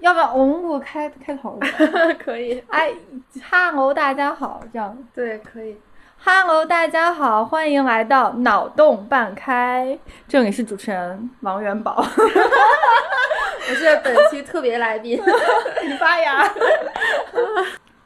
[0.00, 1.66] 要不要我们我开开头吧？
[2.18, 2.90] 可以，哎
[3.50, 4.96] ，Hello，大家好，这样。
[5.14, 5.76] 对，可以。
[6.24, 11.96] Hello，大家好，欢迎来到脑洞半开，这里是主持人王元宝。
[13.68, 15.20] 我是本期特别来宾。
[15.86, 16.50] 你发芽。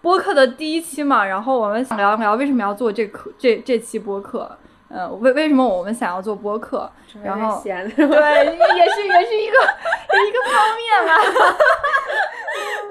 [0.02, 4.50] 播客的第一期嘛，然后我们想聊聊为什么要做这课这这期播客。
[4.90, 6.90] 嗯，为为什么我们想要做播客？
[7.22, 11.12] 然后闲 对，也是也是一个一个方面吧。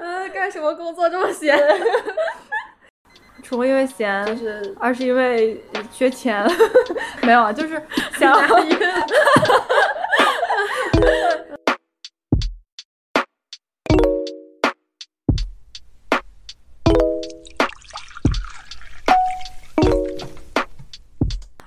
[0.00, 1.58] 嗯，干什么工作这么闲？
[3.42, 5.62] 除了因为闲，就是二是因为
[5.92, 6.42] 缺钱，
[7.22, 7.80] 没有啊，就是
[8.18, 8.32] 想。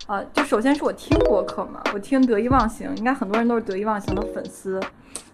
[0.08, 4.80] 啊，就首先是我听播客嘛，我听得意忘形，应该很多人都是得意忘形的粉丝。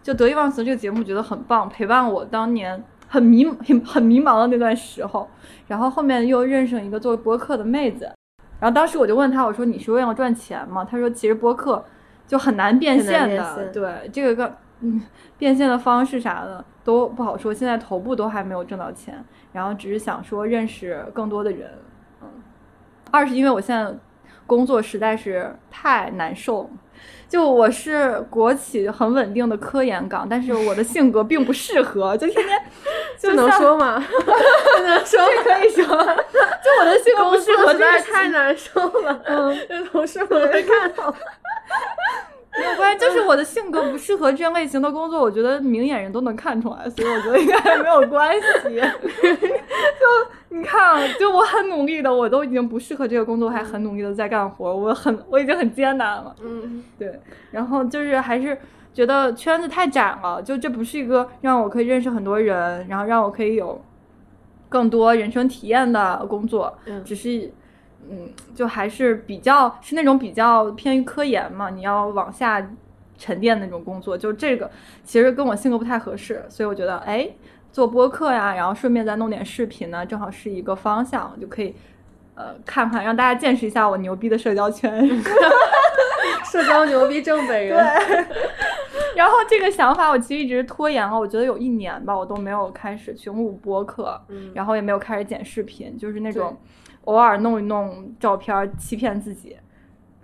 [0.02, 5.30] 就得意忘形这个节目觉得很棒，陪伴我当年很迷很很迷茫的那段时候。
[5.68, 8.12] 然后后面又认识了一个做播客的妹子，
[8.60, 10.84] 然后当时我就问她，我说你是为了赚钱吗？
[10.84, 11.86] 她说其实播客
[12.28, 15.04] 就很难变现的，现对这个个嗯
[15.38, 21.70] 变现的方式啥的都不好说，现在头部都还没有挣到钱，然后只是想说认识更多的人，
[22.24, 22.28] 嗯。
[23.12, 23.96] 二是因为我现在
[24.46, 26.70] 工作实在是太难受了。
[27.28, 32.62] 就我是国企很稳定的科研岗，但是我的性格并不适合，就天天
[33.18, 34.04] 就能说吗？
[34.78, 39.20] 不能说，可以说，就我的性格不适合实在太难受了。
[39.26, 41.14] 嗯，这同事们会看到。
[42.56, 48.46] 没有关系，就是我的性格不适合这样类型的工作，我觉得明眼人都能看出来，所以我觉得应该没有关系。
[48.70, 50.06] 就
[50.54, 56.36] 你看，啊就我很努力的，我都已经不适合这个工作，还很努力的在干活，我很我已经很艰难了。
[56.42, 57.20] 嗯， 对，
[57.52, 58.58] 然后就是还是
[58.94, 63.84] 觉得圈子太窄了，就这不是一个让我可以认识很多人，然后让我可以有
[64.70, 67.52] 更多人生体验的工作，嗯只是。
[68.10, 72.62] 嗯，就还是比较是那种比较偏于科研嘛，你要往下
[73.18, 74.70] 沉淀那种工作，就这个
[75.06, 77.30] 其实跟我性格不太合适，所以我觉得哎，
[77.74, 81.76] 做播客呀，然后顺便再弄点视频呢，正好是一个方向，就可以
[82.36, 85.06] 呃看看，让大家见识一下我牛逼的社交圈。
[86.46, 87.76] 社交牛逼症本人。
[89.16, 96.56] 然后这个想法我其实一直拖延了，我觉得有一年吧，我都没有开始去录播客，嗯然后也没有开始剪视频，就是那种
[97.06, 99.58] 偶尔弄一弄照片欺骗自己。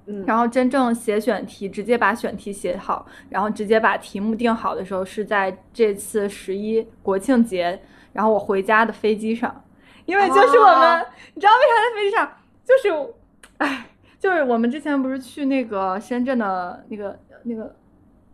[0.10, 7.80] 嗯，然后真正写选题，直接把选题写好，然后直接把题目定好的时候，是在这次十一国庆节，
[8.14, 9.64] 然后我回家的飞机上，
[10.06, 11.06] 因为就是我们，哦
[11.36, 12.32] 你知道为啥在飞机上？
[12.66, 13.14] 就是，
[13.58, 13.86] 哎，
[14.20, 17.76] 就是我们之前不是去那个深圳的那个那个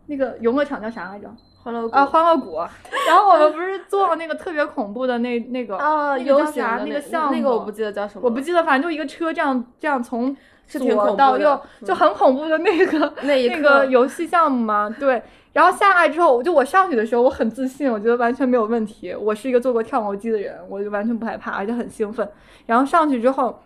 [0.06, 1.30] 那个游乐场叫啥来着？
[1.62, 2.58] 欢乐谷啊，欢乐谷。
[3.08, 7.36] 然后我们不是做了那个特别恐怖的那那个啊，游行叫啥的那个项目？
[7.36, 10.36] 那个我不记得叫什么，我不记得，反正就一个车这样这样从
[10.68, 14.94] 是挺恐怖的左到右，嗯就很恐怖的那个 那个游戏项目嘛。
[15.00, 15.22] 对，
[15.54, 19.14] 然后下来之后，我就我上去的时候，我很自信，我觉得完全没有问题。
[19.14, 22.30] 我是一个做过跳楼机的人，我就完全不害怕，而且很兴奋。
[22.66, 23.62] 然后上去之后。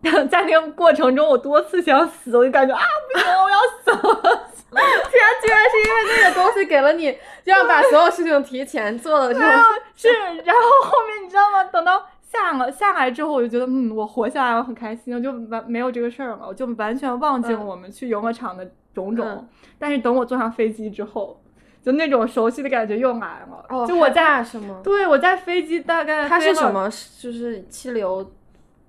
[0.30, 2.80] 在那个过程中，我多次想死，我就感觉啊，
[3.12, 4.46] 不行，我要死了。
[4.70, 7.10] 天居然是因为那个东西给了你，
[7.44, 9.64] 就要把所有事情提前做了这种然后
[9.96, 10.08] 是，
[10.44, 11.64] 然后后面你知道吗？
[11.64, 12.00] 等到
[12.30, 19.26] 下了下来之后，我就觉得，嗯，我活下来，我很开心，我就完没有这个事儿了，我就完全忘记我们去游乐场的种种。
[19.26, 21.40] 嗯但是等我坐上飞机之后，
[21.80, 23.64] 就那种熟悉的感觉又来了。
[23.68, 24.80] 哦，就我在，在是吗？
[24.82, 26.68] 对我在飞机大概它是什？
[26.72, 26.90] 么？
[27.20, 28.24] 就是气流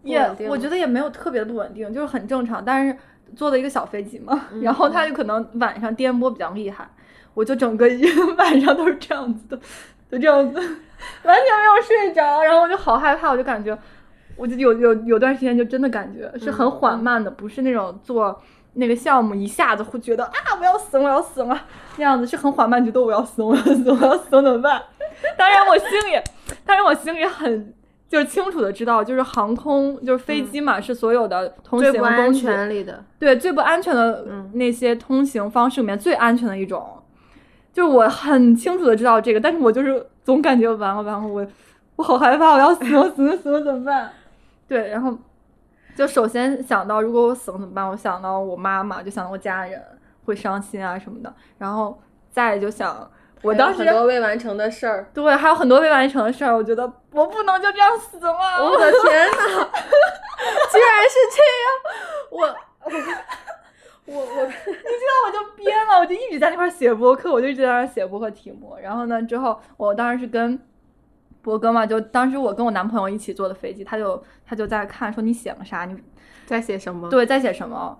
[0.01, 2.63] 不也我觉得也没有特别的不稳定，就是很正常。
[2.65, 2.97] 但是
[3.35, 6.89] 坐的一个小飞机嘛，嗯然后它就可能晚上颠簸比较厉害，
[7.35, 7.87] 我就整个
[8.39, 9.59] 晚上都是这样子的，
[10.11, 13.77] 就这样子，完全没有睡着，然后我就好害怕，我就感觉，
[14.35, 18.41] 我就有有有段时间就真的感觉是很缓慢的，不是那种做
[18.73, 21.59] 那个项目一下子会觉得啊我要死了我要死了
[21.97, 24.81] 那样子，是很缓慢，觉得我要死了我要死了我要死了怎么办？
[25.37, 26.21] 当然我心里，
[26.65, 27.73] 当然我心里很。
[28.09, 36.98] 就是清楚的知道，就是航空，就是飞机嘛，是所有的通行工具，全里的，对最不安全的嗯那些通行方式里面最安全的一种，
[37.79, 41.47] 就是我很清楚的知道这个，但是我就是总感觉完了完了，我
[41.95, 44.11] 我好害怕，我要死了死了死了怎么办？
[44.67, 45.17] 对，然后
[45.95, 47.87] 就首先想到如果我死了怎么办？
[47.87, 49.81] 我想到我妈妈，就想到我家人
[50.25, 51.97] 会伤心啊什么的，然后
[52.29, 53.09] 再就想
[53.43, 55.09] 我当时很多未完成的事儿。
[55.13, 56.83] 对还有很多未完成的事儿，我觉得
[57.13, 58.29] 我不能就这样死了，
[58.61, 59.37] 我的天呐，
[60.69, 61.71] 居然是这样！
[62.31, 62.55] 我
[64.11, 68.75] 我我 你知道我就编了，我就一直在那块写博客，我就一直在那写博客题目。
[68.81, 70.59] 然后呢，之后我当时是跟
[71.41, 75.95] 博哥嘛，就当时我跟我男朋友一起坐的飞机，他就他就在看说你写了啥，你
[76.45, 77.09] 在写什么？
[77.09, 77.97] 对在写什么。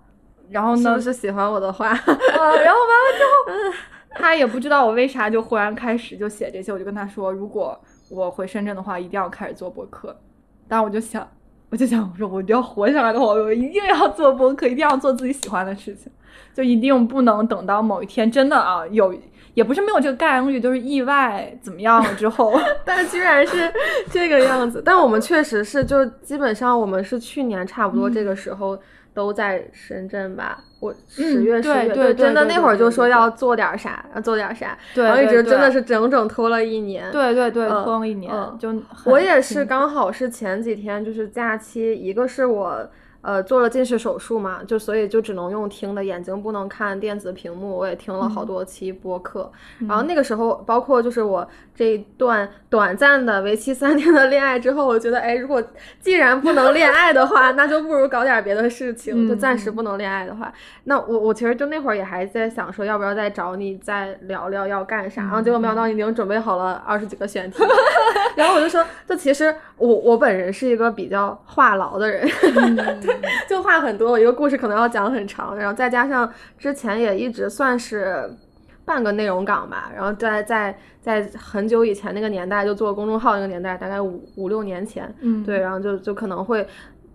[0.50, 1.90] 然后呢，是不是喜欢我的话？
[1.94, 3.78] 呃，然后完了之后，
[4.20, 7.80] 他也不知道我为啥就忽然开始就写这些，我就跟他说，如果
[8.10, 10.20] 我回深圳的话，一定要开始做博客。
[10.68, 11.30] 当时我就想，
[11.70, 16.12] 我就想，我说我要活下来的话，我一定要做播客，一定要做自己喜欢的事情，
[16.54, 19.14] 就一定不能等到某一天真的啊有，
[19.54, 23.72] 也不是没有这个概率，就是意外怎么样了之后， 但居然是
[24.12, 24.82] 这个样子。
[24.84, 28.78] 但我们确实是，就基本上我们是去年差不多这个时候。
[29.20, 38.74] 都在深圳吧，我十月十月对，真的那会儿就说要做点啥，要做点啥，然后一直真的是整整拖了一年，对对对，拖了一年，就
[39.04, 42.90] 我也是刚好是前几天就是假期，一个是我。
[43.22, 47.78] 呃，做了近视手术嘛，就所以就只能用听的，眼睛不能看电子屏幕。
[47.78, 49.52] 我也听了好多期播客，
[49.88, 55.62] 然后那个时候，包括就是我这一段短暂的为期三天的恋爱之后，我觉得，哎，如果
[56.00, 59.28] 既然不能恋爱的话，那就不如搞点别的事情。
[59.28, 60.52] 就暂时不能恋爱的话，
[60.86, 65.24] 那我我其实就那会儿也还在想说，要不要再找你再聊聊要干啥。
[65.24, 67.62] 然后结果没想到你已经准备好了二十几个选题，
[68.38, 72.30] 然后我就说，就其实我我本人是一个比较话痨的人。
[73.50, 78.30] 就话很多，我一个故事可能要讲很长，然后再加上之前也一直算是
[78.86, 86.66] 半个内容岗吧，然后在在在很久以前那个年代就做公众号那个年代，大概五五六年前，嗯，对，然后就就可能会，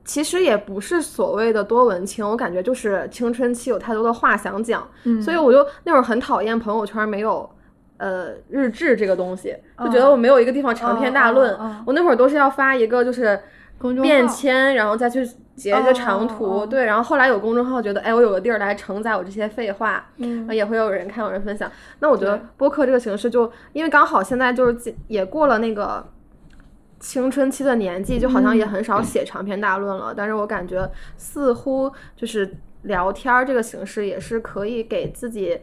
[0.04, 7.48] 其实也不是所谓的多文青，我感觉就是青春期有太多的话想讲，嗯，所以我就那会儿很讨厌朋友圈没有
[7.96, 13.38] 呃日志这个东西，就觉得我没有一个地方长篇大论，我那会儿都是要发一个就是
[13.78, 15.28] 便签，然后再去。
[15.56, 21.70] 截一个长图，对，然后后来有公众号，觉得哎，我有个地儿来承载我这些废话，嗯，也会有人看，有人分享。
[22.00, 26.04] 那我觉得播客这个形式，就因为刚好现在就是也过了那个
[26.98, 30.12] 青春期的年纪，就好像也很少写长篇大论了。
[30.12, 35.56] 但是我感觉似乎就是聊天这个形式，也是可以给自己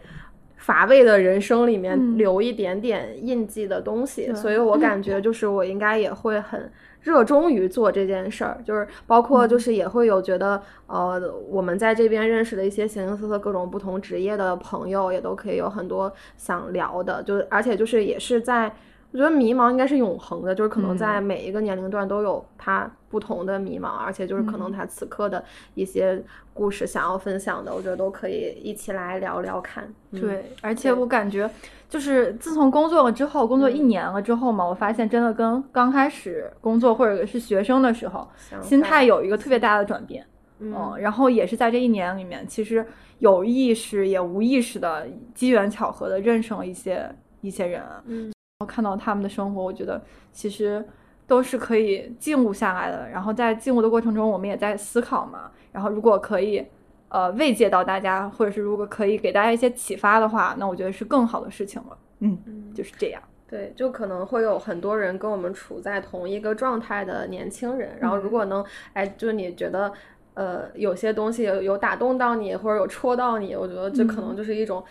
[0.61, 4.33] 乏味的人生里面留一点点印记的东西。
[4.33, 6.71] 所以我感觉 就是我应该也会很。
[7.03, 11.19] 热衷于做这件事儿，就是包括就是也会有觉得，呃，
[11.49, 18.71] 我们在这边认识的一些形形色色各种不同职业的朋友，也都可以有很多想聊的，就而且就是也是在，
[19.11, 25.43] 我觉得迷茫应该是永恒的，就是可能在每一个年龄段都有他不同的迷茫，而且就是可能他此刻的
[25.73, 26.23] 一些
[26.53, 29.93] 故事想要分享的，我觉得都可以一起来聊聊看。
[30.11, 31.49] 对，而且我感觉。
[31.89, 38.25] 就是自从工作了之后，工作一年了之后嘛，我发现真的跟刚开始工作或者是学生的时候，
[38.61, 40.25] 心态有一个特别大的转变。
[40.59, 42.87] 嗯，然后也是在这一年里面，其实
[43.19, 45.05] 有意识也无意识的
[45.35, 47.83] 机缘巧合的认识了一些一些人。
[48.05, 48.31] 嗯，
[48.61, 49.99] 然后看到他们的生活，我觉得
[50.31, 50.85] 其实
[51.25, 53.09] 都是可以静录下来的。
[53.09, 55.49] 然后在静录的过程中，我们也在思考嘛。
[55.71, 56.65] 然后如果可以。
[57.13, 61.97] 呃，慰藉到大家，或者是如果可以给大家一些启发的话，那我觉得是更好的事情了。
[62.19, 62.39] 嗯，
[62.73, 63.21] 就是这样。
[63.49, 68.63] 对，就可能会有很多人跟我们处在同一个状态的年轻人，然后如果能，
[68.93, 69.91] 哎，就是你觉得，
[70.35, 74.81] 呃，有些东西有有打动到你，或者有戳到你，我觉得这可能就是一种。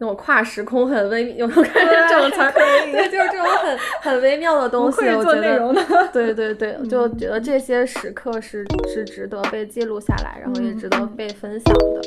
[0.00, 2.50] 那种跨时空很微，有没有看见这种词儿？
[2.52, 5.06] 对，就是这种很很微妙的东西。
[5.10, 12.00] 我觉得，对对对，就觉得这些时刻是是值得被记录下来，然后也值得被分享的。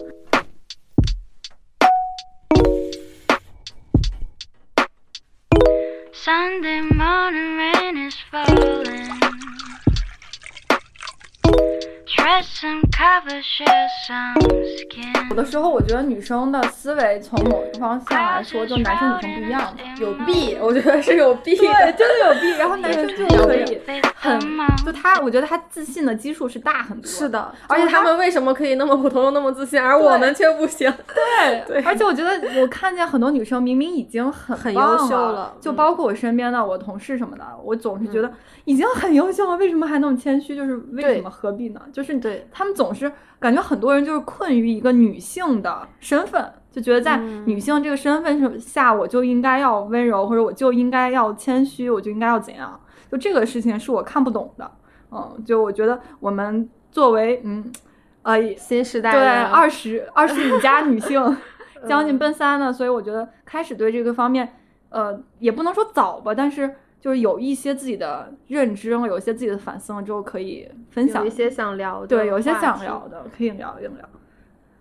[6.12, 9.14] Sunday morning rain is falling.
[15.30, 22.52] 有的时候，我觉得女生的思维从某一个方向来说，就男生女生不一样，有弊，我觉得是有弊，对，真的有弊。
[22.58, 23.80] 然后男生就可以
[24.16, 24.40] 很，
[24.86, 27.10] 就他，我觉得他自信的基数是大很多。
[27.10, 30.92] 是的，而且他们为什么可以那么普通又那么自信，而我们却不行？
[31.14, 31.84] 对对。
[31.84, 38.32] 而且我觉得我看见很多女生明明已经很很优秀了，就包括我身边的我同事什么的，我总是觉得
[38.66, 40.56] 已经很优秀了，为什么还那么谦虚？
[40.56, 41.30] 就是为什么？
[41.30, 41.82] 何必呢？
[41.92, 52.80] 就是对他们总是感觉很多人就是困于一个女性的身份，就觉得在女性这个身份下，我就应该要温柔，或者我就应该要谦虚，我就应该要怎样？
[53.12, 54.72] 就这个事情是我看不懂的。
[55.12, 57.72] 嗯，就我觉得我们作为嗯
[58.22, 61.38] 呃新时代对二十二十五加女性，
[61.88, 64.54] 将近奔三了，所以我觉得开始对这个方面
[64.90, 66.76] 呃也不能说早吧，但是。
[67.04, 74.10] 就是有一些自己的认知，有一些自己的反思了之后，可以分享一些想聊的，对，有一些想聊的，可以聊一聊。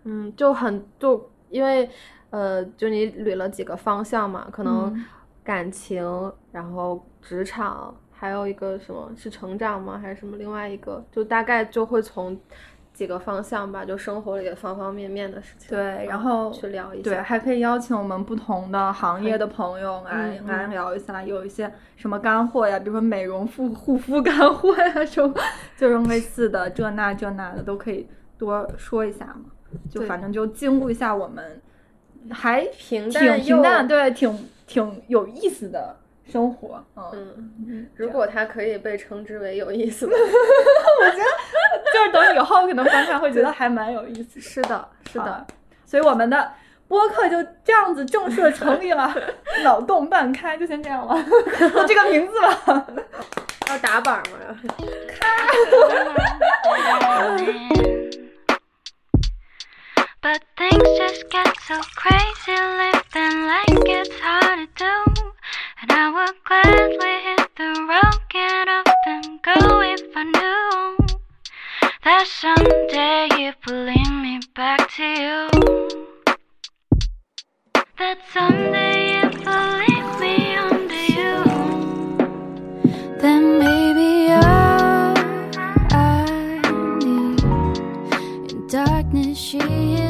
[0.05, 1.91] 嗯，就很就因为
[2.31, 5.05] 呃，就你捋了几个方向嘛，可能嗯
[5.43, 9.99] 感情，然后职场，还有一个什么是成长吗？
[9.99, 11.05] 还是什么另外一个？
[11.11, 12.39] 就大概就会从
[12.93, 17.05] 几个方向吧，就生活里的方方面面的事情，对嗯然后去聊一下。
[17.05, 25.35] 对，还可以邀请我们不同的行业的朋友来、嗯来聊一下，有一些什么干货呀，比如说美容护护肤干货呀， 什么
[25.77, 28.07] 就是类似的这那这那的都可以
[28.39, 29.47] 多说一下嘛。
[29.91, 31.61] 就反正就记录一下我们
[32.31, 35.97] 还平淡又平淡，对，挺挺有意思的
[36.31, 36.85] 生活。
[37.13, 44.41] 嗯，如果它可以被称之为有意思 我觉得，就是等以后可能翻看会觉得还蛮有意思的。
[44.41, 45.47] 是的，是的，，
[45.85, 46.53] 所以我们的
[46.89, 49.15] 播客就这样子正式地成立了，
[49.65, 51.15] 脑洞半开，就先这样吧，
[51.59, 52.87] 就 这个名字吧。
[53.69, 54.39] 要打板吗
[60.21, 65.12] ？But things just get so crazy, living like it's hard to do.
[65.95, 66.43] Would
[67.27, 68.21] hit the road,
[68.69, 70.97] up and go if I knew
[72.03, 73.61] that someday would
[74.23, 75.49] me back to you.
[77.99, 79.21] That someday
[79.81, 81.35] lead me on to you.
[83.21, 85.15] Then maybe I,
[87.05, 87.43] need
[88.51, 90.02] in darkness she